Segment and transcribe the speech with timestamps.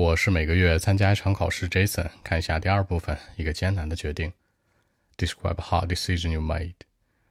[0.00, 2.08] 我是每个月参加一场考试，Jason。
[2.24, 4.32] 看一下第二部分，一个艰难的决定。
[5.18, 6.72] Describe hard decision you made，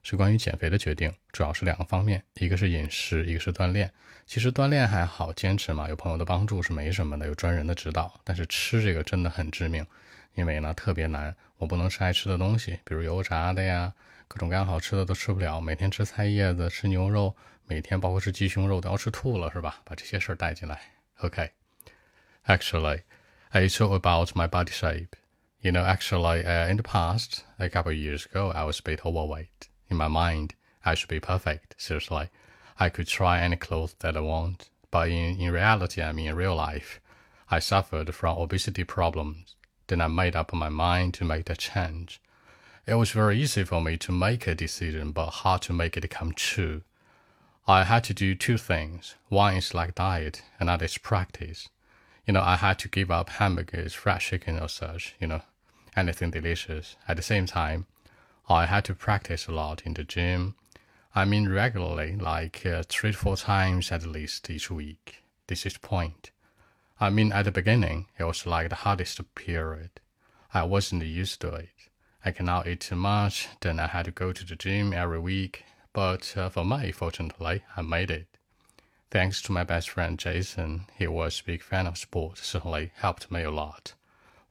[0.04, 3.92] 是关于减肥的决定，主要是两个方面，一个是饮食，一个是锻炼。
[4.28, 8.22] 其实锻炼还好，坚持嘛，有朋友的帮助是没什么的，有专人的指导。
[8.24, 9.84] 但是吃这个真的很致命，
[10.36, 13.92] 因为呢特别难，我不能吃爱吃的东西，比如油炸的呀，
[14.28, 15.60] 各种各样好吃的都吃不了。
[15.60, 19.82] 每天吃菜叶子，吃牛肉，每天包括吃鸡胸肉都要吃吐了，是吧？
[19.84, 20.80] 把这些事儿带进来
[21.22, 21.50] ，OK。
[22.50, 23.04] Actually.
[23.54, 25.16] It's all about my body shape.
[25.62, 28.84] You know, actually, uh, in the past, a couple of years ago, I was a
[28.84, 29.70] bit overweight.
[29.90, 31.76] In my mind, I should be perfect.
[31.78, 32.30] Seriously,
[32.80, 34.70] I could try any clothes that I want.
[34.90, 37.00] But in, in reality, I mean, in real life,
[37.52, 39.56] I suffered from obesity problems.
[39.88, 42.20] Then I made up my mind to make the change.
[42.88, 46.10] It was very easy for me to make a decision, but hard to make it
[46.10, 46.82] come true.
[47.68, 49.16] I had to do two things.
[49.28, 51.70] One is like diet, another is practice
[52.30, 55.42] you know, I had to give up hamburgers, fried chicken, or such, you know,
[55.96, 56.96] anything delicious.
[57.08, 57.88] At the same time,
[58.48, 60.54] I had to practice a lot in the gym.
[61.16, 65.24] I mean, regularly, like uh, three to four times at least each week.
[65.48, 66.30] This is the point.
[67.00, 69.90] I mean, at the beginning, it was like the hardest period.
[70.54, 71.70] I wasn't used to it.
[72.24, 75.64] I cannot eat too much, then I had to go to the gym every week.
[75.94, 78.28] But uh, for me, fortunately, I made it.
[79.11, 83.31] Thanks to my best friend Jason, he was a big fan of sports, certainly helped
[83.31, 83.95] me a lot.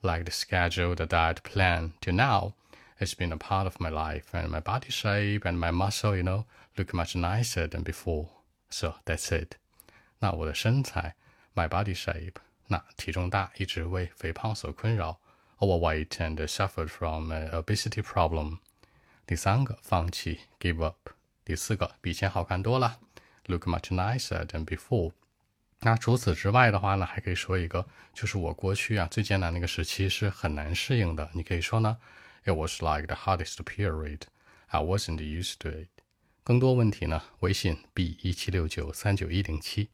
[0.01, 2.53] Like the schedule, the diet plan, till now,
[2.99, 6.23] it's been a part of my life, and my body shape and my muscle, you
[6.23, 6.45] know,
[6.77, 8.29] look much nicer than before.
[8.69, 9.57] So that's it.
[10.19, 11.15] 那我的身材，
[11.53, 12.35] my body shape，
[12.67, 15.19] 那体重大，一直为肥胖所困扰，
[15.59, 18.59] overweight and suffered from an obesity problem。
[19.25, 21.09] 第三个，放弃，give up。
[21.43, 22.99] 第四个，比以前好看多了。
[23.48, 25.12] Look much nicer than before。
[25.80, 31.30] 那除此之外的话呢，还可以说一个，就是我过去啊最艰难那个时期是很难适应的。
[31.34, 31.98] 你可以说呢
[32.44, 34.22] ，It was like the hardest period.
[34.66, 35.88] I wasn't used to it.
[36.42, 39.90] 更多问题呢，微信 b 一七六九三九一零七